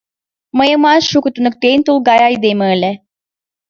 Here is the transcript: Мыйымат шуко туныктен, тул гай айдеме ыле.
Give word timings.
Мыйымат 0.57 1.01
шуко 1.09 1.29
туныктен, 1.33 1.79
тул 1.85 1.97
гай 2.07 2.19
айдеме 2.27 2.65
ыле. 2.75 2.91